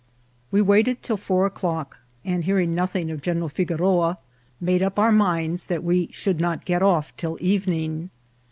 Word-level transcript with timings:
We 0.49 0.63
waited 0.63 1.03
till 1.03 1.15
four 1.15 1.45
o'clock, 1.45 1.99
and 2.25 2.43
hearing 2.43 2.73
nothing 2.73 3.11
of 3.11 3.21
General 3.21 3.49
Figoroa, 3.49 4.17
made 4.59 4.81
up 4.81 4.97
our 4.97 5.11
minds 5.11 5.67
that 5.67 5.83
we 5.83 6.09
should 6.11 6.39
not 6.39 6.65
get 6.65 6.81
off 6.81 7.15
till 7.17 7.37
evening. 7.39 8.09